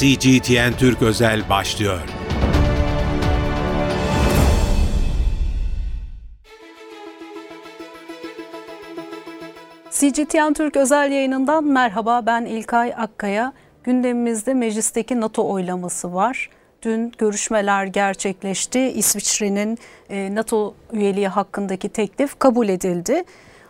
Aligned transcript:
CGTN 0.00 0.72
Türk 0.78 1.02
Özel 1.02 1.48
başlıyor. 1.48 2.00
CGTN 9.90 10.52
Türk 10.52 10.76
özel 10.76 11.12
yayınından 11.12 11.64
merhaba 11.64 12.26
ben 12.26 12.44
İlkay 12.44 12.94
Akkaya. 12.96 13.52
Gündemimizde 13.84 14.54
meclisteki 14.54 15.20
NATO 15.20 15.48
oylaması 15.48 16.14
var. 16.14 16.50
Dün 16.82 17.12
görüşmeler 17.18 17.84
gerçekleşti. 17.86 18.80
İsviçre'nin 18.80 19.78
e, 20.10 20.34
NATO 20.34 20.74
üyeliği 20.92 21.28
hakkındaki 21.28 21.88
teklif 21.88 22.38
kabul 22.38 22.68
edildi. 22.68 23.24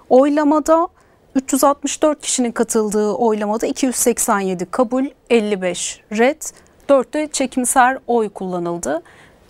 Oylamada 0.09 0.89
364 1.35 2.21
kişinin 2.21 2.53
katıldığı 2.53 3.13
oylamada 3.13 3.67
287 3.67 4.67
kabul, 4.67 5.05
55 5.31 6.01
red, 6.13 6.43
4 6.89 7.15
de 7.15 7.29
çekimser 7.33 7.99
oy 8.07 8.29
kullanıldı. 8.29 9.03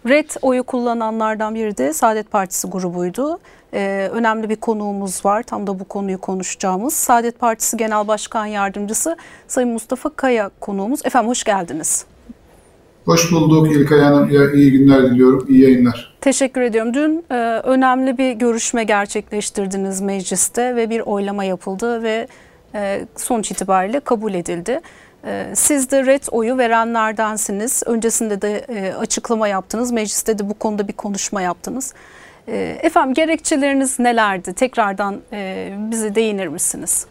Red 0.08 0.30
oyu 0.42 0.64
kullananlardan 0.64 1.54
biri 1.54 1.76
de 1.76 1.92
Saadet 1.92 2.30
Partisi 2.30 2.68
grubuydu. 2.68 3.38
Ee, 3.74 4.08
önemli 4.12 4.48
bir 4.48 4.56
konuğumuz 4.56 5.24
var. 5.24 5.42
Tam 5.42 5.66
da 5.66 5.80
bu 5.80 5.84
konuyu 5.84 6.20
konuşacağımız. 6.20 6.94
Saadet 6.94 7.38
Partisi 7.38 7.76
Genel 7.76 8.08
Başkan 8.08 8.46
Yardımcısı 8.46 9.16
Sayın 9.48 9.70
Mustafa 9.70 10.10
Kaya 10.10 10.50
konuğumuz. 10.60 11.06
Efendim 11.06 11.28
hoş 11.28 11.44
geldiniz. 11.44 12.06
Hoş 13.04 13.32
bulduk 13.32 13.76
İlkay 13.76 14.00
Hanım. 14.00 14.54
İyi 14.54 14.72
günler 14.72 15.10
diliyorum. 15.10 15.46
İyi 15.48 15.62
yayınlar. 15.62 16.14
Teşekkür 16.20 16.60
ediyorum. 16.60 16.94
Dün 16.94 17.24
e, 17.30 17.60
önemli 17.64 18.18
bir 18.18 18.32
görüşme 18.32 18.84
gerçekleştirdiniz 18.84 20.00
mecliste 20.00 20.76
ve 20.76 20.90
bir 20.90 21.00
oylama 21.00 21.44
yapıldı 21.44 22.02
ve 22.02 22.28
e, 22.74 23.06
sonuç 23.16 23.50
itibariyle 23.50 24.00
kabul 24.00 24.34
edildi. 24.34 24.80
E, 25.24 25.46
siz 25.54 25.90
de 25.90 26.06
red 26.06 26.22
oyu 26.30 26.58
verenlerdensiniz. 26.58 27.82
Öncesinde 27.86 28.42
de 28.42 28.58
e, 28.68 28.94
açıklama 28.94 29.48
yaptınız. 29.48 29.92
Mecliste 29.92 30.38
de 30.38 30.48
bu 30.50 30.54
konuda 30.54 30.88
bir 30.88 30.92
konuşma 30.92 31.42
yaptınız. 31.42 31.94
E, 32.48 32.78
efendim 32.82 33.14
gerekçeleriniz 33.14 33.98
nelerdi? 33.98 34.52
Tekrardan 34.52 35.20
e, 35.32 35.72
bize 35.90 36.14
değinir 36.14 36.46
misiniz? 36.46 37.06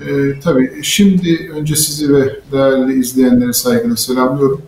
E, 0.00 0.40
tabii. 0.44 0.80
Şimdi 0.82 1.50
önce 1.54 1.76
sizi 1.76 2.14
ve 2.14 2.22
değerli 2.52 2.98
izleyenleri 3.00 3.54
saygıyla 3.54 3.96
selamlıyorum. 3.96 4.62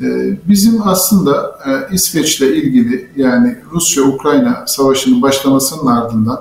Ee, 0.00 0.38
bizim 0.48 0.88
aslında 0.88 1.58
e, 1.66 1.94
İsveç'le 1.94 2.40
ilgili 2.40 3.10
yani 3.16 3.56
Rusya-Ukrayna 3.72 4.64
savaşının 4.66 5.22
başlamasının 5.22 5.86
ardından 5.86 6.38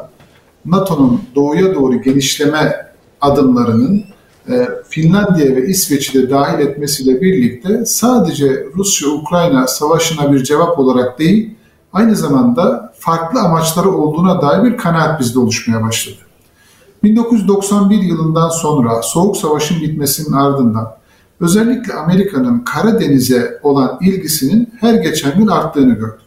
NATO'nun 0.66 1.22
doğuya 1.36 1.76
doğru 1.76 2.02
genişleme 2.02 2.94
adımlarının 3.22 4.04
e, 4.50 4.70
Finlandiya 4.90 5.56
ve 5.56 5.68
İsveç'i 5.68 6.14
de 6.14 6.30
dahil 6.30 6.60
etmesiyle 6.60 7.22
birlikte 7.22 7.86
sadece 7.86 8.66
Rusya-Ukrayna 8.76 9.68
savaşına 9.68 10.34
bir 10.34 10.44
cevap 10.44 10.80
olarak 10.80 11.20
değil, 11.20 11.56
aynı 11.94 12.16
zamanda 12.16 12.94
farklı 13.00 13.40
amaçları 13.40 13.90
olduğuna 13.90 14.42
dair 14.42 14.64
bir 14.64 14.78
kanaat 14.78 15.20
bizde 15.20 15.40
oluşmaya 15.40 15.84
başladı. 15.84 16.18
1991 17.04 18.02
yılından 18.02 18.50
sonra 18.50 19.02
Soğuk 19.02 19.38
Savaş'ın 19.38 19.82
bitmesinin 19.82 20.34
ardından 20.34 21.01
özellikle 21.42 21.94
Amerika'nın 21.94 22.60
Karadeniz'e 22.60 23.60
olan 23.64 23.98
ilgisinin 24.02 24.70
her 24.80 24.94
geçen 24.94 25.38
gün 25.38 25.48
arttığını 25.48 25.94
gördük. 25.94 26.22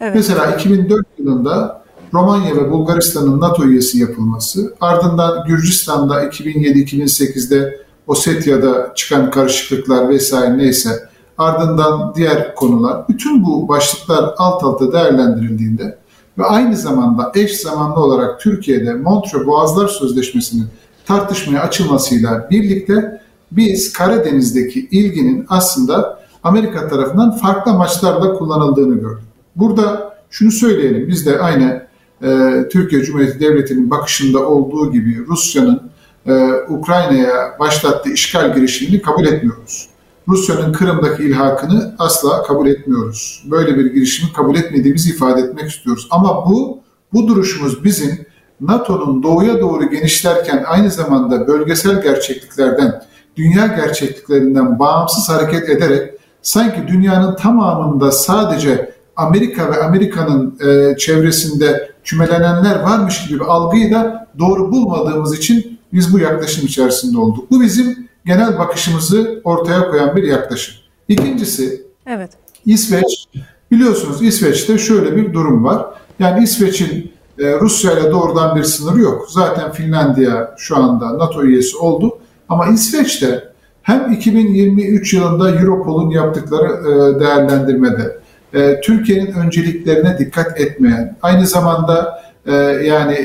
Evet. 0.00 0.14
Mesela 0.14 0.54
2004 0.54 1.06
yılında 1.18 1.84
Romanya 2.14 2.56
ve 2.56 2.70
Bulgaristan'ın 2.70 3.40
NATO 3.40 3.64
üyesi 3.64 3.98
yapılması, 3.98 4.74
ardından 4.80 5.44
Gürcistan'da 5.46 6.24
2007-2008'de 6.24 7.84
Osetya'da 8.06 8.92
çıkan 8.94 9.30
karışıklıklar 9.30 10.08
vesaire 10.08 10.58
neyse, 10.58 10.90
ardından 11.38 12.14
diğer 12.14 12.54
konular, 12.54 13.08
bütün 13.08 13.44
bu 13.44 13.68
başlıklar 13.68 14.34
alt 14.38 14.64
alta 14.64 14.92
değerlendirildiğinde 14.92 15.98
ve 16.38 16.44
aynı 16.44 16.76
zamanda 16.76 17.32
eş 17.34 17.56
zamanlı 17.56 17.94
olarak 17.94 18.40
Türkiye'de 18.40 18.94
Montreux 18.94 19.46
Boğazlar 19.46 19.88
Sözleşmesi'nin 19.88 20.66
tartışmaya 21.06 21.62
açılmasıyla 21.62 22.48
birlikte 22.50 23.20
biz 23.52 23.92
Karadeniz'deki 23.92 24.88
ilginin 24.90 25.46
aslında 25.48 26.24
Amerika 26.42 26.88
tarafından 26.88 27.36
farklı 27.36 27.72
amaçlarla 27.72 28.34
kullanıldığını 28.34 28.94
gördük. 28.94 29.24
Burada 29.56 30.14
şunu 30.30 30.50
söyleyelim, 30.50 31.08
biz 31.08 31.26
de 31.26 31.38
aynı 31.38 31.86
e, 32.22 32.28
Türkiye 32.72 33.02
Cumhuriyeti 33.02 33.40
Devleti'nin 33.40 33.90
bakışında 33.90 34.48
olduğu 34.48 34.92
gibi 34.92 35.26
Rusya'nın 35.26 35.82
e, 36.26 36.32
Ukrayna'ya 36.68 37.56
başlattığı 37.60 38.10
işgal 38.10 38.54
girişimini 38.54 39.02
kabul 39.02 39.26
etmiyoruz. 39.26 39.88
Rusya'nın 40.28 40.72
Kırım'daki 40.72 41.22
ilhakını 41.22 41.94
asla 41.98 42.42
kabul 42.42 42.66
etmiyoruz. 42.66 43.44
Böyle 43.50 43.78
bir 43.78 43.94
girişimi 43.94 44.32
kabul 44.32 44.56
etmediğimizi 44.56 45.10
ifade 45.10 45.40
etmek 45.40 45.70
istiyoruz. 45.70 46.08
Ama 46.10 46.46
bu, 46.46 46.78
bu 47.12 47.28
duruşumuz 47.28 47.84
bizim 47.84 48.26
NATO'nun 48.60 49.22
doğuya 49.22 49.60
doğru 49.60 49.90
genişlerken 49.90 50.64
aynı 50.66 50.90
zamanda 50.90 51.46
bölgesel 51.46 52.02
gerçekliklerden 52.02 53.02
dünya 53.36 53.66
gerçekliklerinden 53.66 54.78
bağımsız 54.78 55.28
hareket 55.28 55.68
ederek 55.68 56.10
sanki 56.42 56.88
dünyanın 56.88 57.36
tamamında 57.36 58.12
sadece 58.12 58.94
Amerika 59.16 59.72
ve 59.72 59.82
Amerika'nın 59.82 60.58
e, 60.60 60.96
çevresinde 60.96 61.90
kümelenenler 62.04 62.80
varmış 62.80 63.26
gibi 63.26 63.40
bir 63.40 63.44
algıyı 63.44 63.92
da 63.92 64.26
doğru 64.38 64.72
bulmadığımız 64.72 65.38
için 65.38 65.78
biz 65.92 66.12
bu 66.12 66.18
yaklaşım 66.18 66.66
içerisinde 66.66 67.18
olduk. 67.18 67.50
Bu 67.50 67.60
bizim 67.60 68.08
genel 68.26 68.58
bakışımızı 68.58 69.40
ortaya 69.44 69.90
koyan 69.90 70.16
bir 70.16 70.22
yaklaşım. 70.22 70.74
İkincisi, 71.08 71.86
evet. 72.06 72.30
İsveç, 72.66 73.26
biliyorsunuz 73.70 74.22
İsveç'te 74.22 74.78
şöyle 74.78 75.16
bir 75.16 75.32
durum 75.32 75.64
var. 75.64 75.86
Yani 76.18 76.44
İsveç'in 76.44 77.12
e, 77.38 77.60
Rusya 77.60 77.92
ile 77.92 78.10
doğrudan 78.10 78.56
bir 78.56 78.64
sınırı 78.64 79.00
yok. 79.00 79.26
Zaten 79.30 79.72
Finlandiya 79.72 80.54
şu 80.58 80.76
anda 80.76 81.18
NATO 81.18 81.42
üyesi 81.42 81.76
oldu. 81.76 82.18
Ama 82.54 82.66
İsveç'te 82.66 83.52
hem 83.82 84.12
2023 84.12 85.14
yılında 85.14 85.50
Europol'un 85.50 86.10
yaptıkları 86.10 86.66
e, 86.66 87.20
değerlendirmede 87.20 88.18
e, 88.54 88.80
Türkiye'nin 88.80 89.32
önceliklerine 89.32 90.18
dikkat 90.18 90.60
etmeyen, 90.60 91.16
aynı 91.22 91.46
zamanda 91.46 92.22
e, 92.46 92.52
yani 92.86 93.16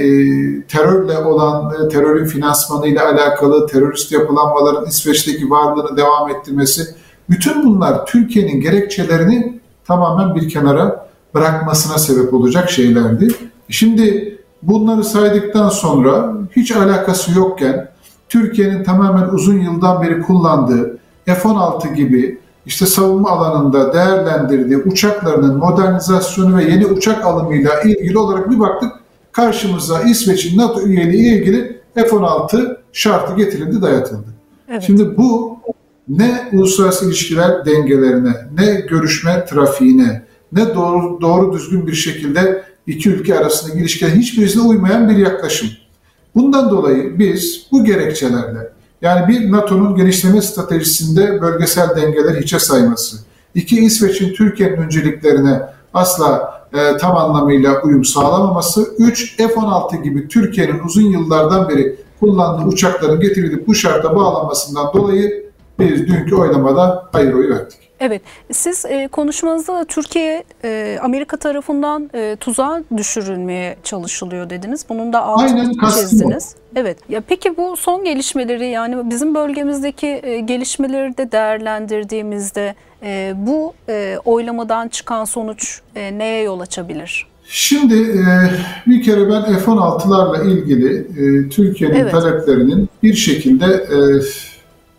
terörle 0.67 1.17
olan, 1.17 1.89
terörün 1.89 2.25
finansmanı 2.25 2.87
ile 2.87 3.01
alakalı 3.01 3.67
terörist 3.67 4.11
yapılanmaların 4.11 4.85
İsveç'teki 4.85 5.49
varlığını 5.49 5.97
devam 5.97 6.29
ettirmesi, 6.29 6.95
bütün 7.29 7.65
bunlar 7.65 8.05
Türkiye'nin 8.05 8.61
gerekçelerini 8.61 9.59
tamamen 9.85 10.35
bir 10.35 10.49
kenara 10.49 11.09
bırakmasına 11.35 11.97
sebep 11.97 12.33
olacak 12.33 12.69
şeylerdi. 12.69 13.27
Şimdi 13.69 14.37
bunları 14.61 15.03
saydıktan 15.03 15.69
sonra 15.69 16.33
hiç 16.55 16.71
alakası 16.71 17.39
yokken 17.39 17.89
Türkiye'nin 18.29 18.83
tamamen 18.83 19.29
uzun 19.29 19.59
yıldan 19.59 20.01
beri 20.01 20.21
kullandığı 20.21 20.97
F-16 21.25 21.93
gibi 21.93 22.39
işte 22.65 22.85
savunma 22.85 23.29
alanında 23.29 23.93
değerlendirdiği 23.93 24.77
uçaklarının 24.77 25.57
modernizasyonu 25.57 26.57
ve 26.57 26.63
yeni 26.63 26.85
uçak 26.85 27.25
alımıyla 27.25 27.81
ilgili 27.81 28.17
olarak 28.17 28.49
bir 28.51 28.59
baktık 28.59 28.91
karşımıza 29.31 30.01
İsveç'in 30.01 30.57
NATO 30.57 30.81
üyeliği 30.81 31.39
ilgili 31.39 31.81
F-16 31.95 32.77
şartı 32.93 33.35
getirildi, 33.35 33.81
dayatıldı. 33.81 34.27
Evet. 34.69 34.83
Şimdi 34.83 35.17
bu 35.17 35.57
ne 36.09 36.49
uluslararası 36.53 37.05
ilişkiler 37.05 37.65
dengelerine, 37.65 38.33
ne 38.57 38.73
görüşme 38.89 39.45
trafiğine, 39.45 40.21
ne 40.51 40.75
doğru, 40.75 41.21
doğru 41.21 41.53
düzgün 41.53 41.87
bir 41.87 41.93
şekilde 41.93 42.63
iki 42.87 43.09
ülke 43.09 43.39
arasındaki 43.39 43.79
ilişkilerin 43.79 44.19
hiçbirisine 44.19 44.63
uymayan 44.63 45.09
bir 45.09 45.17
yaklaşım. 45.17 45.69
Bundan 46.35 46.69
dolayı 46.69 47.19
biz 47.19 47.67
bu 47.71 47.83
gerekçelerle 47.83 48.69
yani 49.01 49.27
bir 49.27 49.51
NATO'nun 49.51 49.95
genişleme 49.95 50.41
stratejisinde 50.41 51.41
bölgesel 51.41 51.95
dengeler 51.95 52.41
hiçe 52.41 52.59
sayması, 52.59 53.17
iki 53.55 53.79
İsveç'in 53.79 54.33
Türkiye'nin 54.33 54.77
önceliklerine 54.77 55.61
asla 55.93 56.59
e, 56.73 56.97
tam 56.97 57.17
anlamıyla 57.17 57.81
uyum 57.81 58.05
sağlamaması, 58.05 58.95
üç 58.97 59.37
F-16 59.37 60.03
gibi 60.03 60.27
Türkiye'nin 60.27 60.79
uzun 60.79 61.11
yıllardan 61.11 61.69
beri 61.69 61.95
kullandığı 62.19 62.65
uçakların 62.65 63.19
getirilip 63.19 63.67
bu 63.67 63.75
şarta 63.75 64.15
bağlanmasından 64.15 64.93
dolayı 64.93 65.49
biz 65.79 66.07
dünkü 66.07 66.35
oylamada 66.35 67.09
hayır 67.11 67.33
oyu 67.33 67.49
verdik. 67.49 67.88
Evet, 67.99 68.21
siz 68.51 68.85
e, 68.85 69.07
konuşmanızda 69.07 69.73
da 69.73 69.85
Türkiye 69.85 70.43
e, 70.63 70.99
Amerika 71.01 71.37
tarafından 71.37 72.09
e, 72.15 72.35
tuzağa 72.39 72.83
düşürülmeye 72.97 73.77
çalışılıyor 73.83 74.49
dediniz. 74.49 74.85
Bunun 74.89 75.13
da 75.13 75.23
altını 75.23 75.71
çizdiniz. 75.93 76.55
Evet. 76.75 76.97
Ya 77.09 77.21
peki 77.27 77.57
bu 77.57 77.77
son 77.77 78.03
gelişmeleri 78.03 78.67
yani 78.67 79.09
bizim 79.09 79.35
bölgemizdeki 79.35 80.19
e, 80.23 80.39
gelişmeleri 80.39 81.17
de 81.17 81.31
değerlendirdiğimizde 81.31 82.75
e, 83.03 83.33
bu 83.37 83.73
e, 83.89 84.17
oylamadan 84.25 84.87
çıkan 84.87 85.25
sonuç 85.25 85.81
e, 85.95 86.17
neye 86.17 86.43
yol 86.43 86.59
açabilir? 86.59 87.27
Şimdi 87.51 87.95
e, 87.95 88.25
bir 88.87 89.03
kere 89.03 89.29
ben 89.29 89.43
F-16'larla 89.43 90.51
ilgili 90.51 90.97
e, 90.97 91.49
Türkiye'nin 91.49 91.95
evet. 91.95 92.11
taleplerinin 92.11 92.89
bir 93.03 93.13
şekilde 93.13 93.65
e, 93.65 93.97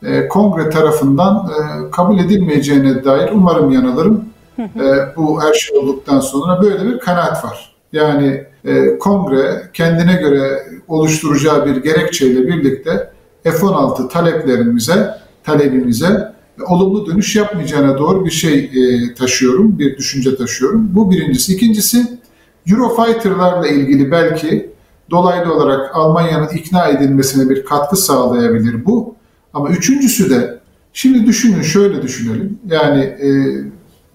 e, 0.02 0.28
kongre 0.28 0.70
tarafından 0.70 1.48
e, 1.48 1.90
kabul 1.90 2.18
edilmeyeceğine 2.18 3.04
dair 3.04 3.30
umarım 3.32 3.72
yanılırım. 3.72 4.24
E, 4.58 5.16
bu 5.16 5.42
her 5.42 5.54
şey 5.54 5.78
olduktan 5.78 6.20
sonra 6.20 6.62
böyle 6.62 6.86
bir 6.86 6.98
kanaat 6.98 7.44
var. 7.44 7.76
Yani 7.92 8.44
e, 8.64 8.98
kongre 8.98 9.70
kendine 9.72 10.14
göre 10.14 10.62
oluşturacağı 10.88 11.66
bir 11.66 11.76
gerekçeyle 11.76 12.46
birlikte 12.46 13.10
F-16 13.44 14.08
taleplerimize, 14.08 15.14
talebimize 15.44 16.32
olumlu 16.68 17.06
dönüş 17.06 17.36
yapmayacağına 17.36 17.98
doğru 17.98 18.24
bir 18.24 18.30
şey 18.30 18.58
e, 18.58 19.14
taşıyorum, 19.14 19.78
bir 19.78 19.96
düşünce 19.96 20.36
taşıyorum. 20.36 20.88
Bu 20.94 21.10
birincisi. 21.10 21.54
İkincisi 21.54 22.18
Eurofighter'larla 22.66 23.68
ilgili 23.68 24.10
belki 24.10 24.70
dolaylı 25.10 25.54
olarak 25.54 25.96
Almanya'nın 25.96 26.48
ikna 26.48 26.88
edilmesine 26.88 27.50
bir 27.50 27.64
katkı 27.64 27.96
sağlayabilir 27.96 28.86
bu. 28.86 29.14
Ama 29.54 29.68
üçüncüsü 29.68 30.30
de 30.30 30.60
şimdi 30.92 31.26
düşünün 31.26 31.62
şöyle 31.62 32.02
düşünelim. 32.02 32.58
Yani 32.66 33.00
e, 33.02 33.28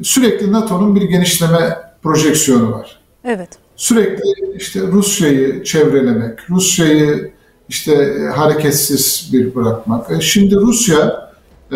sürekli 0.03 0.51
NATO'nun 0.51 0.95
bir 0.95 1.01
genişleme 1.01 1.77
projeksiyonu 2.03 2.71
var. 2.71 2.99
Evet. 3.23 3.49
Sürekli 3.75 4.23
işte 4.57 4.81
Rusya'yı 4.81 5.63
çevrelemek, 5.63 6.49
Rusya'yı 6.49 7.31
işte 7.69 8.13
hareketsiz 8.35 9.29
bir 9.33 9.55
bırakmak. 9.55 10.11
E, 10.11 10.21
şimdi 10.21 10.55
Rusya 10.55 11.29
e, 11.71 11.75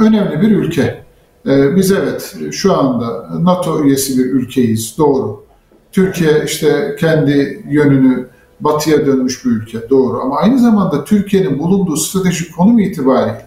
önemli 0.00 0.40
bir 0.40 0.50
ülke. 0.50 1.04
E, 1.46 1.76
biz 1.76 1.92
evet 1.92 2.36
şu 2.52 2.74
anda 2.74 3.28
NATO 3.40 3.84
üyesi 3.84 4.18
bir 4.18 4.24
ülkeyiz, 4.24 4.94
doğru. 4.98 5.44
Türkiye 5.92 6.44
işte 6.46 6.96
kendi 7.00 7.64
yönünü 7.68 8.28
batıya 8.60 9.06
dönmüş 9.06 9.44
bir 9.44 9.50
ülke, 9.50 9.90
doğru. 9.90 10.20
Ama 10.20 10.36
aynı 10.36 10.58
zamanda 10.58 11.04
Türkiye'nin 11.04 11.58
bulunduğu 11.58 11.96
stratejik 11.96 12.56
konum 12.56 12.78
itibariyle 12.78 13.46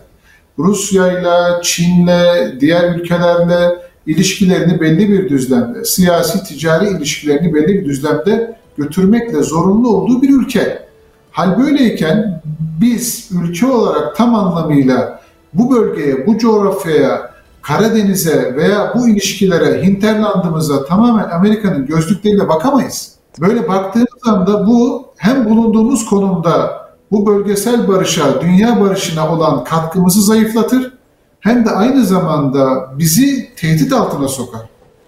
Rusya'yla, 0.60 1.62
Çin'le, 1.63 2.60
diğer 2.60 2.95
ülkelerle 2.95 3.69
ilişkilerini 4.06 4.81
belli 4.81 5.10
bir 5.10 5.30
düzlemde, 5.30 5.86
siyasi 5.86 6.44
ticari 6.44 6.89
ilişkilerini 6.89 7.54
belli 7.54 7.68
bir 7.68 7.86
düzlemde 7.86 8.57
götürmekle 8.77 9.44
zorunlu 9.44 9.89
olduğu 9.89 10.21
bir 10.21 10.30
ülke. 10.30 10.83
Hal 11.31 11.60
böyleyken 11.60 12.42
biz 12.81 13.30
ülke 13.31 13.65
olarak 13.65 14.15
tam 14.15 14.36
anlamıyla 14.36 15.21
bu 15.54 15.75
bölgeye, 15.75 16.27
bu 16.27 16.38
coğrafyaya, 16.38 17.33
Karadeniz'e 17.62 18.56
veya 18.56 18.94
bu 18.95 19.10
ilişkilere, 19.10 19.83
hinterlandımıza 19.83 20.86
tamamen 20.86 21.30
Amerika'nın 21.30 21.86
gözlükleriyle 21.86 22.50
bakamayız. 22.50 23.12
Böyle 23.40 23.68
baktığımız 23.68 24.28
anda 24.28 24.68
bu 24.68 25.06
hem 25.18 25.46
bulunduğumuz 25.46 26.06
konumda 26.06 26.84
bu 27.12 27.26
bölgesel 27.26 27.88
barışa, 27.88 28.42
dünya 28.42 28.82
barışına 28.82 29.34
olan 29.34 29.64
katkımızı 29.64 30.22
zayıflatır 30.22 30.94
hem 31.40 31.66
de 31.66 31.70
aynı 31.70 32.06
zamanda 32.06 32.90
bizi 33.00 33.56
tehdit 33.56 33.94
altına 33.94 34.28
sokar. 34.28 34.62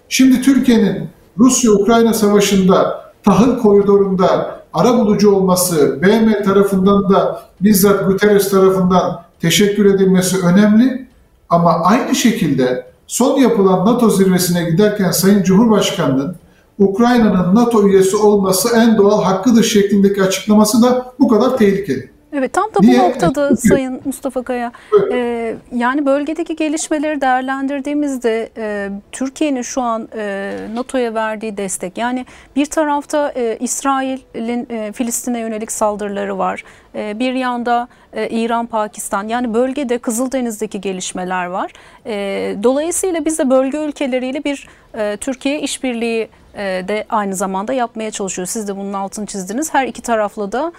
Şimdi 0.10 0.42
Türkiye'nin 0.42 1.10
Rusya-Ukrayna 1.39 2.13
savaşında 2.13 3.06
tahıl 3.24 3.57
koridorunda 3.57 4.60
ara 4.74 4.98
bulucu 4.98 5.31
olması, 5.31 6.01
BM 6.01 6.44
tarafından 6.44 7.10
da 7.10 7.42
bizzat 7.62 8.07
Guterres 8.07 8.50
tarafından 8.50 9.22
teşekkür 9.39 9.95
edilmesi 9.95 10.45
önemli. 10.45 11.07
Ama 11.50 11.72
aynı 11.72 12.16
şekilde 12.16 12.88
son 13.07 13.39
yapılan 13.39 13.86
NATO 13.86 14.10
zirvesine 14.10 14.69
giderken 14.69 15.12
Sayın 15.12 15.44
Cumhurbaşkanı'nın 15.44 16.36
Ukrayna'nın 16.80 17.56
NATO 17.56 17.88
üyesi 17.88 18.18
olması 18.18 18.69
en 18.75 18.98
doğal 18.98 19.24
hakkıdır 19.24 19.63
şeklindeki 19.63 20.24
açıklaması 20.24 20.81
da 20.81 21.13
bu 21.19 21.27
kadar 21.27 21.57
tehlikeli. 21.57 22.14
Evet 22.37 22.53
tam 22.53 22.65
da 22.65 22.87
bu 22.87 22.97
noktada 22.97 23.55
Sayın 23.69 24.01
Mustafa 24.05 24.43
Kaya. 24.43 24.71
E, 25.13 25.55
yani 25.75 26.05
bölgedeki 26.05 26.55
gelişmeleri 26.55 27.21
değerlendirdiğimizde 27.21 28.49
e, 28.57 28.89
Türkiye'nin 29.11 29.61
şu 29.61 29.81
an 29.81 30.07
e, 30.17 30.57
NATO'ya 30.73 31.13
verdiği 31.13 31.57
destek 31.57 31.97
yani 31.97 32.25
bir 32.55 32.65
tarafta 32.65 33.31
e, 33.35 33.57
İsrail'in 33.59 34.67
e, 34.69 34.91
Filistin'e 34.91 35.39
yönelik 35.39 35.71
saldırıları 35.71 36.37
var. 36.37 36.63
E, 36.95 37.19
bir 37.19 37.33
yanda 37.33 37.87
e, 38.13 38.29
İran, 38.29 38.65
Pakistan 38.65 39.27
yani 39.27 39.53
bölgede 39.53 39.97
Kızıldeniz'deki 39.97 40.81
gelişmeler 40.81 41.45
var. 41.45 41.71
E, 42.05 42.55
dolayısıyla 42.63 43.25
biz 43.25 43.39
de 43.39 43.49
bölge 43.49 43.77
ülkeleriyle 43.77 44.43
bir 44.43 44.67
e, 44.97 45.17
Türkiye 45.17 45.59
işbirliği 45.61 46.29
e, 46.55 46.63
de 46.88 47.05
aynı 47.09 47.35
zamanda 47.35 47.73
yapmaya 47.73 48.11
çalışıyor. 48.11 48.45
Siz 48.45 48.67
de 48.67 48.77
bunun 48.77 48.93
altını 48.93 49.25
çizdiniz. 49.25 49.73
Her 49.73 49.88
iki 49.88 50.01
tarafla 50.01 50.51
da 50.51 50.71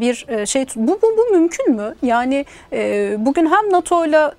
bir 0.00 0.26
e, 0.28 0.46
şey 0.46 0.66
bu, 0.76 0.98
bu 1.02 1.16
bu 1.16 1.36
mümkün 1.36 1.76
mü? 1.76 1.94
Yani 2.02 2.44
bugün 3.18 3.46
hem 3.46 3.72
NATO 3.72 4.06
ile 4.06 4.30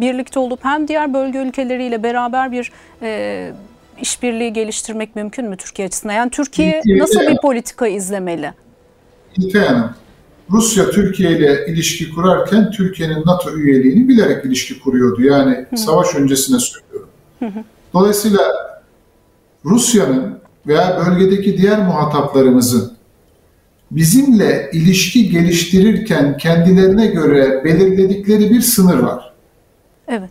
birlikte 0.00 0.40
olup 0.40 0.64
hem 0.64 0.88
diğer 0.88 1.14
bölge 1.14 1.38
ülkeleriyle 1.38 2.02
beraber 2.02 2.52
bir 2.52 2.72
işbirliği 4.00 4.52
geliştirmek 4.52 5.16
mümkün 5.16 5.48
mü 5.48 5.56
Türkiye 5.56 5.88
açısından? 5.88 6.14
Yani 6.14 6.30
Türkiye 6.30 6.82
nasıl 6.86 7.20
bir 7.20 7.36
politika 7.36 7.86
izlemeli? 7.86 8.52
İlkay 9.36 9.66
Hanım, 9.66 9.90
Rusya 10.50 10.90
Türkiye 10.90 11.30
ile 11.30 11.66
ilişki 11.66 12.10
kurarken 12.10 12.70
Türkiye'nin 12.70 13.22
NATO 13.26 13.50
üyeliğini 13.56 14.08
bilerek 14.08 14.44
ilişki 14.44 14.80
kuruyordu. 14.80 15.22
Yani 15.22 15.66
Hı. 15.70 15.76
savaş 15.76 16.14
öncesine 16.14 16.58
söylüyorum. 16.58 17.08
Dolayısıyla 17.94 18.40
Rusya'nın 19.64 20.38
veya 20.66 21.06
bölgedeki 21.06 21.58
diğer 21.58 21.78
muhataplarımızın 21.78 22.92
bizimle 23.94 24.70
ilişki 24.72 25.30
geliştirirken 25.30 26.36
kendilerine 26.36 27.06
göre 27.06 27.64
belirledikleri 27.64 28.50
bir 28.50 28.60
sınır 28.60 28.98
var. 28.98 29.32
Evet. 30.08 30.30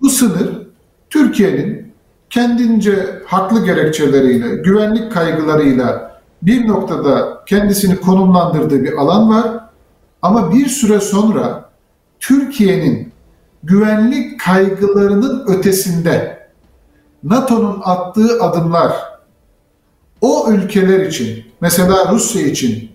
Bu 0.00 0.10
sınır 0.10 0.66
Türkiye'nin 1.10 1.92
kendince 2.30 3.22
haklı 3.26 3.64
gerekçeleriyle, 3.64 4.56
güvenlik 4.56 5.12
kaygılarıyla 5.12 6.20
bir 6.42 6.68
noktada 6.68 7.44
kendisini 7.46 7.96
konumlandırdığı 7.96 8.84
bir 8.84 8.92
alan 8.92 9.28
var. 9.30 9.64
Ama 10.22 10.52
bir 10.52 10.66
süre 10.66 11.00
sonra 11.00 11.70
Türkiye'nin 12.20 13.12
güvenlik 13.62 14.40
kaygılarının 14.40 15.44
ötesinde 15.46 16.48
NATO'nun 17.24 17.80
attığı 17.84 18.42
adımlar 18.42 18.92
o 20.20 20.50
ülkeler 20.50 21.00
için, 21.00 21.44
mesela 21.64 22.12
Rusya 22.12 22.42
için 22.42 22.90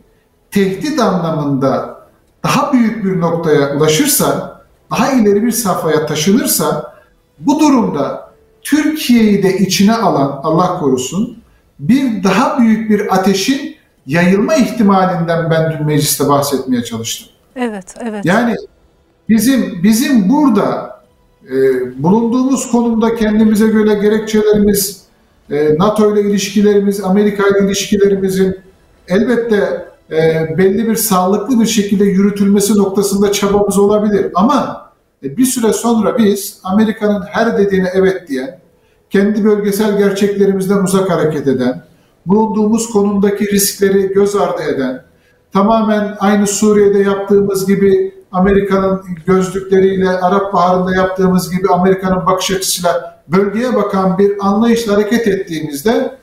tehdit 0.52 1.00
anlamında 1.00 2.00
daha 2.44 2.74
büyük 2.74 3.06
bir 3.06 3.20
noktaya 3.20 3.76
ulaşırsa, 3.78 4.62
daha 4.92 5.12
ileri 5.12 5.44
bir 5.44 5.52
safhaya 5.52 6.06
taşınırsa 6.06 6.94
bu 7.40 7.60
durumda 7.60 8.32
Türkiye'yi 8.62 9.44
de 9.44 9.58
içine 9.58 9.96
alan 9.96 10.40
Allah 10.44 10.80
korusun 10.80 11.38
bir 11.80 12.24
daha 12.24 12.60
büyük 12.60 12.90
bir 12.90 13.16
ateşin 13.16 13.76
yayılma 14.06 14.56
ihtimalinden 14.56 15.50
ben 15.50 15.72
dün 15.72 15.86
mecliste 15.86 16.30
bahsetmeye 16.30 16.84
çalıştım. 16.84 17.28
Evet, 17.56 17.96
evet. 18.02 18.26
Yani 18.26 18.56
bizim 19.30 19.84
bizim 19.84 20.30
burada 20.30 21.00
e, 21.52 21.58
bulunduğumuz 22.04 22.72
konumda 22.72 23.16
kendimize 23.16 23.68
göre 23.68 23.94
gerekçelerimiz, 23.94 25.09
e, 25.52 25.76
NATO 25.78 26.14
ile 26.14 26.30
ilişkilerimiz, 26.30 27.04
Amerika 27.04 27.44
ile 27.48 27.66
ilişkilerimizin 27.66 28.58
elbette 29.08 29.86
e, 30.12 30.48
belli 30.58 30.88
bir 30.88 30.96
sağlıklı 30.96 31.60
bir 31.60 31.66
şekilde 31.66 32.04
yürütülmesi 32.06 32.78
noktasında 32.78 33.32
çabamız 33.32 33.80
olabilir. 33.80 34.28
Ama 34.36 34.90
e, 35.24 35.38
bir 35.38 35.46
süre 35.46 35.74
sonra 35.74 36.18
biz 36.18 36.60
Amerika'nın 36.64 37.22
her 37.22 37.58
dediğine 37.58 37.90
evet 37.94 38.28
diyen, 38.28 38.60
kendi 39.10 39.44
bölgesel 39.44 39.98
gerçeklerimizden 39.98 40.84
uzak 40.84 41.10
hareket 41.10 41.48
eden, 41.48 41.84
bulunduğumuz 42.26 42.90
konumdaki 42.90 43.52
riskleri 43.52 44.08
göz 44.08 44.36
ardı 44.36 44.62
eden, 44.64 45.04
tamamen 45.54 46.18
aynı 46.20 46.48
Suriye'de 46.48 47.00
yaptığımız 47.00 47.68
gibi 47.68 48.19
Amerika'nın 48.32 49.02
gözlükleriyle 49.26 50.10
Arap 50.10 50.54
Baharı'nda 50.54 50.96
yaptığımız 50.96 51.52
gibi 51.52 51.68
Amerika'nın 51.74 52.26
bakış 52.26 52.52
açısıyla 52.52 53.22
bölgeye 53.28 53.76
bakan 53.76 54.18
bir 54.18 54.32
anlayışla 54.40 54.94
hareket 54.94 55.28
ettiğimizde 55.28 56.18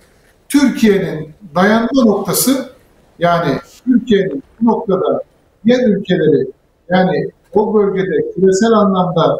Türkiye'nin 0.48 1.30
dayanma 1.54 2.04
noktası 2.04 2.70
yani 3.18 3.58
Türkiye'nin 3.84 4.42
bu 4.60 4.66
noktada 4.70 5.22
diğer 5.64 5.88
ülkeleri 5.88 6.46
yani 6.90 7.30
o 7.52 7.74
bölgede 7.74 8.32
küresel 8.34 8.72
anlamda 8.72 9.38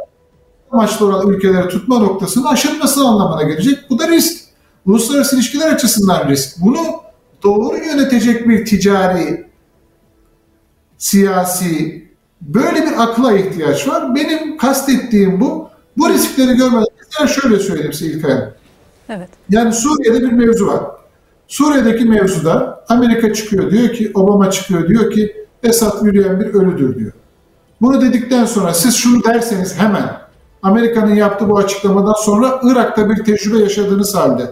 amaçlı 0.71 1.07
olan 1.07 1.29
ülkeleri 1.29 1.69
tutma 1.69 1.99
noktasının 1.99 2.47
aşılması 2.47 3.01
anlamına 3.01 3.43
gelecek. 3.43 3.79
Bu 3.91 3.99
da 3.99 4.09
risk. 4.09 4.47
Uluslararası 4.87 5.37
ilişkiler 5.37 5.73
açısından 5.73 6.29
risk. 6.29 6.57
Bunu 6.65 6.79
doğru 7.43 7.77
yönetecek 7.77 8.49
bir 8.49 8.65
ticari, 8.65 9.47
siyasi, 10.99 12.07
Böyle 12.41 12.83
bir 12.83 13.03
akla 13.03 13.33
ihtiyaç 13.33 13.89
var. 13.89 14.15
Benim 14.15 14.57
kastettiğim 14.57 15.41
bu. 15.41 15.69
Bu 15.97 16.09
riskleri 16.09 16.57
görmeden 16.57 16.87
mesela 16.99 17.29
şöyle 17.29 17.59
söyleyeyim 17.59 17.93
size 17.93 18.13
İlkay 18.13 18.33
Evet. 19.09 19.29
Yani 19.51 19.73
Suriye'de 19.73 20.23
bir 20.23 20.33
mevzu 20.33 20.67
var. 20.67 20.83
Suriye'deki 21.49 22.05
mevzuda 22.05 22.85
Amerika 22.89 23.35
çıkıyor 23.35 23.71
diyor 23.71 23.89
ki, 23.95 24.11
Obama 24.15 24.51
çıkıyor 24.51 24.89
diyor 24.89 25.11
ki 25.11 25.47
Esad 25.63 26.05
yürüyen 26.05 26.41
bir 26.41 26.47
ölüdür 26.47 26.99
diyor. 26.99 27.13
Bunu 27.81 28.01
dedikten 28.01 28.45
sonra 28.45 28.75
siz 28.75 28.95
şunu 28.97 29.25
derseniz 29.25 29.79
hemen 29.79 30.11
Amerika'nın 30.63 31.15
yaptığı 31.15 31.49
bu 31.49 31.59
açıklamadan 31.59 32.15
sonra 32.25 32.61
Irak'ta 32.63 33.11
bir 33.11 33.25
tecrübe 33.25 33.59
yaşadığınız 33.59 34.15
halde 34.15 34.43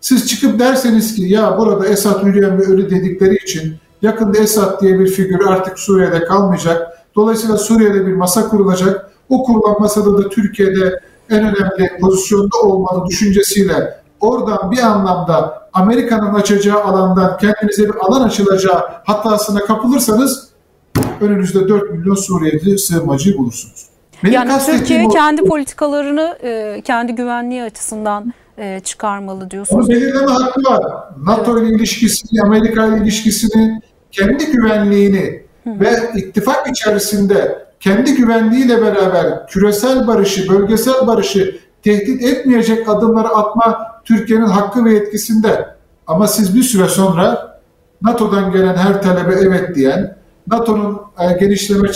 siz 0.00 0.28
çıkıp 0.28 0.58
derseniz 0.58 1.14
ki 1.14 1.22
ya 1.22 1.58
burada 1.58 1.86
Esad 1.86 2.26
yürüyen 2.26 2.58
ve 2.58 2.62
ölü 2.62 2.90
dedikleri 2.90 3.36
için 3.36 3.76
yakında 4.02 4.38
Esad 4.38 4.80
diye 4.80 4.98
bir 4.98 5.06
figür 5.06 5.46
artık 5.46 5.78
Suriye'de 5.78 6.24
kalmayacak. 6.24 6.99
Dolayısıyla 7.20 7.56
Suriye'de 7.56 8.06
bir 8.06 8.12
masa 8.12 8.48
kurulacak. 8.48 9.10
O 9.28 9.44
kurulan 9.44 9.80
masada 9.80 10.18
da 10.18 10.28
Türkiye'de 10.28 11.00
en 11.30 11.38
önemli 11.38 11.98
pozisyonda 12.00 12.58
olmalı 12.62 13.06
düşüncesiyle 13.06 14.00
oradan 14.20 14.70
bir 14.70 14.78
anlamda 14.78 15.68
Amerika'nın 15.72 16.34
açacağı 16.34 16.82
alandan 16.84 17.38
kendinize 17.38 17.84
bir 17.84 17.94
alan 17.94 18.22
açılacağı 18.22 18.82
hatasına 19.04 19.60
kapılırsanız 19.60 20.48
önünüzde 21.20 21.68
4 21.68 21.90
milyon 21.90 22.14
Suriyeli 22.14 22.78
sığınmacıyı 22.78 23.38
bulursunuz. 23.38 23.86
Benim 24.24 24.34
yani 24.34 24.52
Türkiye 24.66 25.06
o, 25.06 25.08
kendi 25.08 25.44
politikalarını 25.44 26.38
e, 26.42 26.82
kendi 26.84 27.12
güvenliği 27.12 27.62
açısından 27.62 28.34
e, 28.58 28.80
çıkarmalı 28.84 29.50
diyorsunuz. 29.50 29.84
Onu 29.84 29.94
belirleme 29.94 30.32
hakkı 30.32 30.60
var. 30.64 30.82
NATO 31.22 31.58
ile 31.58 31.76
ilişkisini, 31.76 32.42
Amerika 32.42 32.86
ile 32.86 33.02
ilişkisini, 33.02 33.80
kendi 34.12 34.46
güvenliğini 34.46 35.49
Hı. 35.64 35.80
ve 35.80 35.90
ittifak 36.16 36.66
içerisinde 36.70 37.66
kendi 37.80 38.14
güvenliğiyle 38.14 38.82
beraber 38.82 39.46
küresel 39.46 40.06
barışı, 40.06 40.48
bölgesel 40.48 41.06
barışı 41.06 41.58
tehdit 41.82 42.22
etmeyecek 42.22 42.88
adımları 42.88 43.28
atma 43.28 43.86
Türkiye'nin 44.04 44.46
hakkı 44.46 44.84
ve 44.84 44.92
yetkisinde. 44.92 45.66
Ama 46.06 46.26
siz 46.26 46.54
bir 46.54 46.62
süre 46.62 46.88
sonra 46.88 47.60
NATO'dan 48.02 48.52
gelen 48.52 48.76
her 48.76 49.02
talebe 49.02 49.34
evet 49.34 49.76
diyen, 49.76 50.16
NATO'nun 50.46 51.00
e, 51.18 51.38
genişleme 51.40 51.92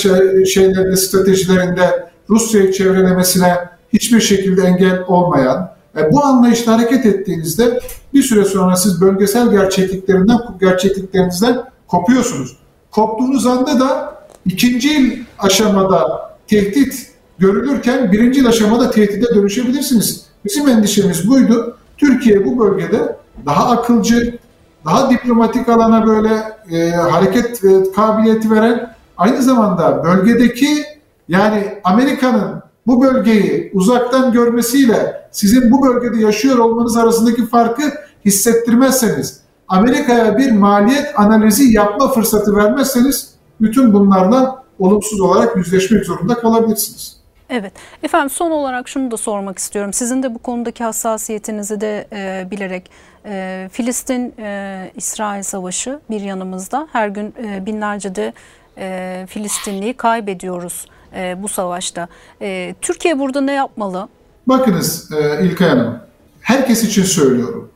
şeylerinde, 0.46 0.96
stratejilerinde 0.96 2.08
Rusya'yı 2.30 2.72
çevrelemesine 2.72 3.54
hiçbir 3.92 4.20
şekilde 4.20 4.62
engel 4.62 5.04
olmayan, 5.08 5.70
e, 5.96 6.12
bu 6.12 6.24
anlayışla 6.24 6.78
hareket 6.78 7.06
ettiğinizde 7.06 7.80
bir 8.14 8.22
süre 8.22 8.44
sonra 8.44 8.76
siz 8.76 9.00
bölgesel 9.00 9.50
gerçekliklerinden, 9.50 10.38
gerçekliklerinizden 10.60 11.62
kopuyorsunuz. 11.88 12.63
Koptuğunuz 12.94 13.46
anda 13.46 13.80
da 13.80 14.14
ikinci 14.46 15.22
aşamada 15.38 16.30
tehdit 16.46 17.12
görülürken 17.38 18.12
birinci 18.12 18.48
aşamada 18.48 18.90
tehdide 18.90 19.34
dönüşebilirsiniz. 19.34 20.26
Bizim 20.44 20.68
endişemiz 20.68 21.28
buydu. 21.28 21.76
Türkiye 21.98 22.46
bu 22.46 22.58
bölgede 22.58 23.16
daha 23.46 23.70
akılcı, 23.70 24.38
daha 24.84 25.10
diplomatik 25.10 25.68
alana 25.68 26.06
böyle 26.06 26.30
e, 26.70 26.90
hareket 26.90 27.64
e, 27.64 27.92
kabiliyeti 27.96 28.50
veren, 28.50 28.94
aynı 29.16 29.42
zamanda 29.42 30.04
bölgedeki 30.04 30.84
yani 31.28 31.78
Amerika'nın 31.84 32.62
bu 32.86 33.02
bölgeyi 33.02 33.70
uzaktan 33.74 34.32
görmesiyle 34.32 35.28
sizin 35.32 35.70
bu 35.70 35.82
bölgede 35.82 36.22
yaşıyor 36.22 36.58
olmanız 36.58 36.96
arasındaki 36.96 37.46
farkı 37.46 37.82
hissettirmezseniz, 38.24 39.40
Amerika'ya 39.68 40.38
bir 40.38 40.52
maliyet 40.52 41.18
analizi 41.18 41.72
yapma 41.72 42.12
fırsatı 42.12 42.56
vermezseniz 42.56 43.34
bütün 43.60 43.92
bunlarla 43.92 44.64
olumsuz 44.78 45.20
olarak 45.20 45.56
yüzleşmek 45.56 46.04
zorunda 46.04 46.34
kalabilirsiniz. 46.34 47.16
Evet. 47.50 47.72
Efendim 48.02 48.30
son 48.30 48.50
olarak 48.50 48.88
şunu 48.88 49.10
da 49.10 49.16
sormak 49.16 49.58
istiyorum. 49.58 49.92
Sizin 49.92 50.22
de 50.22 50.34
bu 50.34 50.38
konudaki 50.38 50.84
hassasiyetinizi 50.84 51.80
de 51.80 52.08
e, 52.12 52.50
bilerek 52.50 52.90
e, 53.26 53.68
Filistin-İsrail 53.72 55.38
e, 55.38 55.42
savaşı 55.42 56.00
bir 56.10 56.20
yanımızda. 56.20 56.88
Her 56.92 57.08
gün 57.08 57.34
e, 57.44 57.66
binlerce 57.66 58.14
de 58.14 58.32
e, 58.78 59.26
Filistinliyi 59.28 59.94
kaybediyoruz 59.94 60.86
e, 61.16 61.42
bu 61.42 61.48
savaşta. 61.48 62.08
E, 62.42 62.74
Türkiye 62.80 63.18
burada 63.18 63.40
ne 63.40 63.52
yapmalı? 63.52 64.08
Bakınız 64.46 65.12
e, 65.12 65.44
İlkay 65.44 65.68
Hanım, 65.68 65.98
herkes 66.40 66.84
için 66.84 67.02
söylüyorum. 67.02 67.70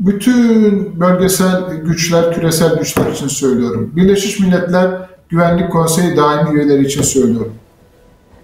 Bütün 0.00 1.00
bölgesel 1.00 1.74
güçler, 1.84 2.34
küresel 2.34 2.78
güçler 2.78 3.12
için 3.12 3.28
söylüyorum. 3.28 3.92
Birleşmiş 3.96 4.40
Milletler 4.40 4.90
Güvenlik 5.28 5.72
Konseyi 5.72 6.16
daimi 6.16 6.58
üyeleri 6.58 6.86
için 6.86 7.02
söylüyorum. 7.02 7.54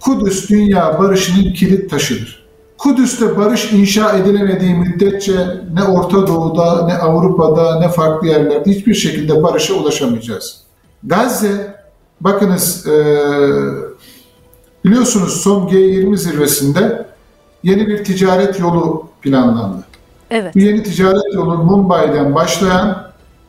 Kudüs 0.00 0.50
dünya 0.50 0.98
barışının 0.98 1.52
kilit 1.52 1.90
taşıdır. 1.90 2.46
Kudüs'te 2.78 3.36
barış 3.36 3.72
inşa 3.72 4.12
edilemediği 4.12 4.74
müddetçe 4.74 5.32
ne 5.72 5.82
Orta 5.82 6.26
Doğu'da, 6.26 6.86
ne 6.86 6.94
Avrupa'da, 6.94 7.80
ne 7.80 7.88
farklı 7.88 8.28
yerlerde 8.28 8.70
hiçbir 8.70 8.94
şekilde 8.94 9.42
barışa 9.42 9.74
ulaşamayacağız. 9.74 10.60
Gazze, 11.04 11.76
bakınız 12.20 12.86
e, 12.86 12.96
biliyorsunuz 14.84 15.40
son 15.40 15.68
G20 15.68 16.16
zirvesinde 16.16 17.06
yeni 17.62 17.86
bir 17.86 18.04
ticaret 18.04 18.60
yolu 18.60 19.08
planlandı. 19.22 19.95
Evet. 20.30 20.54
Bu 20.54 20.58
yeni 20.58 20.82
ticaret 20.82 21.34
yolu 21.34 21.58
Mumbai'den 21.58 22.34
başlayan 22.34 23.06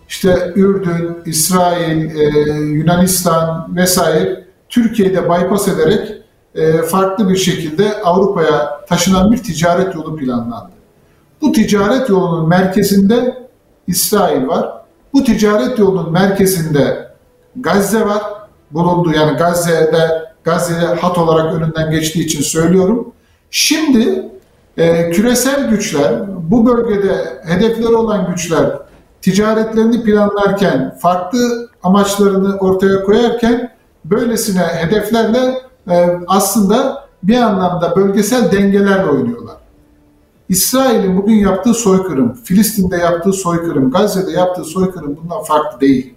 işte 0.09 0.53
Ürdün, 0.55 1.17
İsrail, 1.25 2.15
e, 2.15 2.51
Yunanistan 2.53 3.75
vesaire 3.75 4.43
Türkiye'de 4.69 5.23
bypass 5.23 5.67
ederek 5.67 6.21
e, 6.55 6.81
farklı 6.81 7.29
bir 7.29 7.35
şekilde 7.35 8.01
Avrupa'ya 8.01 8.85
taşınan 8.89 9.31
bir 9.31 9.37
ticaret 9.37 9.95
yolu 9.95 10.15
planlandı. 10.15 10.71
Bu 11.41 11.51
ticaret 11.51 12.09
yolunun 12.09 12.49
merkezinde 12.49 13.47
İsrail 13.87 14.47
var. 14.47 14.71
Bu 15.13 15.23
ticaret 15.23 15.79
yolunun 15.79 16.11
merkezinde 16.11 17.07
Gazze 17.55 18.05
var. 18.05 18.23
Bulundu 18.71 19.11
yani 19.15 19.37
Gazze'de 19.37 20.27
Gazze'de 20.43 20.85
hat 20.85 21.17
olarak 21.17 21.53
önünden 21.53 21.91
geçtiği 21.91 22.25
için 22.25 22.41
söylüyorum. 22.41 23.13
Şimdi 23.51 24.29
e, 24.77 25.11
küresel 25.11 25.69
güçler, 25.69 26.23
bu 26.51 26.65
bölgede 26.65 27.41
hedefleri 27.43 27.95
olan 27.95 28.31
güçler 28.31 28.71
ticaretlerini 29.21 30.03
planlarken, 30.03 30.97
farklı 31.01 31.69
amaçlarını 31.83 32.57
ortaya 32.57 33.03
koyarken 33.03 33.71
böylesine 34.05 34.61
hedeflerle 34.61 35.61
e, 35.89 36.19
aslında 36.27 37.07
bir 37.23 37.37
anlamda 37.37 37.95
bölgesel 37.95 38.51
dengelerle 38.51 39.05
oynuyorlar. 39.05 39.57
İsrail'in 40.49 41.17
bugün 41.17 41.35
yaptığı 41.35 41.73
soykırım, 41.73 42.33
Filistin'de 42.43 42.97
yaptığı 42.97 43.33
soykırım, 43.33 43.91
Gazze'de 43.91 44.31
yaptığı 44.31 44.63
soykırım 44.63 45.17
bundan 45.23 45.43
farklı 45.43 45.81
değil. 45.81 46.13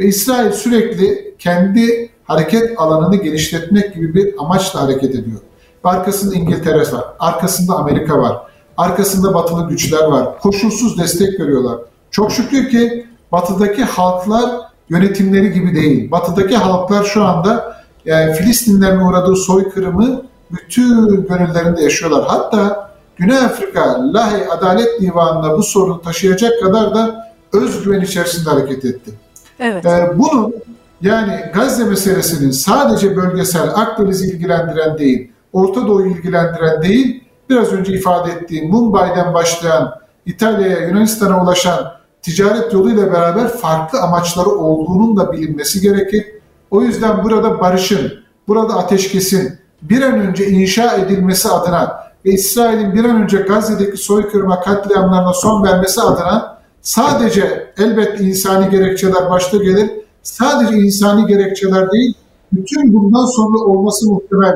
Ve 0.00 0.04
İsrail 0.04 0.52
sürekli 0.52 1.34
kendi 1.38 2.10
hareket 2.24 2.80
alanını 2.80 3.16
genişletmek 3.16 3.94
gibi 3.94 4.14
bir 4.14 4.34
amaçla 4.38 4.82
hareket 4.82 5.10
ediyor. 5.14 5.40
Arkasında 5.84 6.34
İngiltere 6.34 6.78
var, 6.78 7.04
arkasında 7.18 7.74
Amerika 7.74 8.18
var, 8.18 8.36
arkasında 8.76 9.34
batılı 9.34 9.68
güçler 9.68 10.04
var. 10.04 10.38
Koşulsuz 10.38 10.98
destek 10.98 11.40
veriyorlar. 11.40 11.78
Çok 12.10 12.32
şükür 12.32 12.70
ki 12.70 13.06
batıdaki 13.32 13.84
halklar 13.84 14.50
yönetimleri 14.88 15.52
gibi 15.52 15.74
değil. 15.74 16.10
Batıdaki 16.10 16.56
halklar 16.56 17.04
şu 17.04 17.24
anda 17.24 17.76
yani 18.04 18.34
Filistinlerin 18.34 19.00
uğradığı 19.00 19.36
soykırımı 19.36 20.22
bütün 20.50 21.26
gönüllerinde 21.26 21.82
yaşıyorlar. 21.82 22.24
Hatta 22.28 22.92
Güney 23.16 23.38
Afrika 23.38 24.12
Lahey 24.12 24.42
Adalet 24.50 25.00
Divanı'na 25.00 25.58
bu 25.58 25.62
sorunu 25.62 26.02
taşıyacak 26.02 26.62
kadar 26.62 26.94
da 26.94 27.32
özgüven 27.52 28.00
içerisinde 28.00 28.50
hareket 28.50 28.84
etti. 28.84 29.10
Evet. 29.58 29.86
Ee, 29.86 30.12
bunun 30.18 30.54
yani 31.00 31.40
Gazze 31.54 31.84
meselesinin 31.84 32.50
sadece 32.50 33.16
bölgesel 33.16 33.68
Akdeniz'i 33.74 34.26
ilgilendiren 34.26 34.98
değil, 34.98 35.31
Orta 35.52 35.86
Doğu'yu 35.88 36.10
ilgilendiren 36.10 36.82
değil, 36.82 37.24
biraz 37.50 37.72
önce 37.72 37.92
ifade 37.92 38.30
ettiğim 38.30 38.70
Mumbai'den 38.70 39.34
başlayan 39.34 39.94
İtalya'ya, 40.26 40.88
Yunanistan'a 40.88 41.42
ulaşan 41.42 41.92
ticaret 42.22 42.72
yoluyla 42.72 43.12
beraber 43.12 43.48
farklı 43.48 44.00
amaçları 44.00 44.48
olduğunun 44.48 45.16
da 45.16 45.32
bilinmesi 45.32 45.80
gerekir. 45.80 46.26
O 46.70 46.82
yüzden 46.82 47.24
burada 47.24 47.60
barışın, 47.60 48.12
burada 48.48 48.74
ateşkesin 48.74 49.58
bir 49.82 50.02
an 50.02 50.20
önce 50.20 50.46
inşa 50.46 50.96
edilmesi 50.96 51.48
adına 51.48 52.02
ve 52.24 52.30
İsrail'in 52.30 52.94
bir 52.94 53.04
an 53.04 53.22
önce 53.22 53.38
Gazze'deki 53.38 53.96
soykırıma, 53.96 54.60
katliamlarına 54.60 55.32
son 55.32 55.64
vermesi 55.64 56.00
adına 56.00 56.58
sadece 56.82 57.72
elbette 57.78 58.24
insani 58.24 58.70
gerekçeler 58.70 59.30
başta 59.30 59.56
gelir. 59.56 59.90
Sadece 60.22 60.74
insani 60.74 61.26
gerekçeler 61.26 61.90
değil, 61.90 62.14
bütün 62.52 62.94
bundan 62.94 63.26
sonra 63.26 63.58
olması 63.58 64.10
muhtemel 64.10 64.54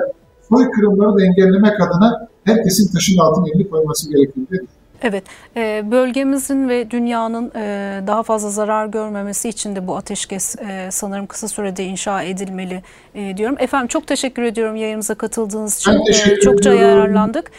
soykırımları 0.48 1.18
da 1.18 1.24
engellemek 1.24 1.80
adına 1.80 2.28
herkesin 2.44 2.92
taşın 2.92 3.18
altına 3.18 3.48
elini 3.48 3.70
koyması 3.70 4.10
gerekir. 4.10 4.60
Evet, 5.02 5.24
e, 5.56 5.90
bölgemizin 5.90 6.68
ve 6.68 6.90
dünyanın 6.90 7.52
e, 7.56 8.00
daha 8.06 8.22
fazla 8.22 8.50
zarar 8.50 8.86
görmemesi 8.86 9.48
için 9.48 9.76
de 9.76 9.86
bu 9.86 9.96
ateşkes 9.96 10.56
e, 10.56 10.88
sanırım 10.90 11.26
kısa 11.26 11.48
sürede 11.48 11.84
inşa 11.84 12.22
edilmeli 12.22 12.82
diyorum. 13.36 13.56
Efendim 13.58 13.88
çok 13.88 14.06
teşekkür 14.06 14.42
ediyorum 14.42 14.76
yayınımıza 14.76 15.14
katıldığınız 15.14 15.78
için. 15.78 16.40
Çokça 16.44 16.74
yararlandık. 16.74 17.50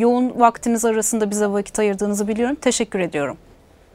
Yoğun 0.00 0.40
vaktiniz 0.40 0.84
arasında 0.84 1.30
bize 1.30 1.46
vakit 1.46 1.78
ayırdığınızı 1.78 2.28
biliyorum. 2.28 2.56
Teşekkür 2.60 3.00
ediyorum. 3.00 3.36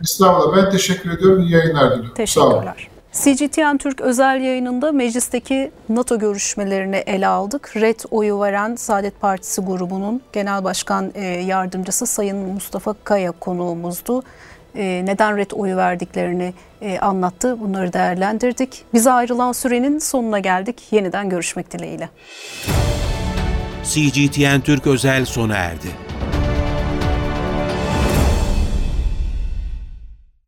Estağfurullah 0.02 0.58
ben 0.58 0.72
teşekkür 0.72 1.12
ediyorum. 1.12 1.42
İyi 1.42 1.52
yayınlar 1.52 1.92
diliyorum. 1.92 2.14
Teşekkürler. 2.16 2.91
CGTN 3.12 3.78
Türk 3.78 4.02
özel 4.02 4.42
yayınında 4.42 4.92
meclisteki 4.92 5.72
NATO 5.90 6.20
görüşmelerini 6.20 6.96
ele 6.96 7.28
aldık. 7.28 7.74
Red 7.76 8.00
oyu 8.12 8.40
veren 8.40 8.76
Saadet 8.76 9.22
Partisi 9.22 9.62
grubunun 9.62 10.22
Genel 10.34 10.64
Başkan 10.64 11.12
e, 11.16 11.26
Yardımcısı 11.26 12.08
Sayın 12.08 12.38
Mustafa 12.38 12.96
Kaya 13.04 13.32
konuğumuzdu. 13.32 14.24
E, 14.76 15.02
neden 15.06 15.38
red 15.38 15.52
oyu 15.52 15.78
verdiklerini 15.78 16.54
e, 16.82 17.00
anlattı. 17.00 17.60
Bunları 17.60 17.94
değerlendirdik. 17.94 18.84
Bize 18.94 19.12
ayrılan 19.12 19.52
sürenin 19.52 20.00
sonuna 20.00 20.40
geldik. 20.40 20.84
Yeniden 20.92 21.30
görüşmek 21.30 21.72
dileğiyle. 21.72 22.10
CGTN 23.84 24.60
Türk 24.60 24.88
özel 24.88 25.26
sona 25.26 25.56
erdi. 25.56 26.11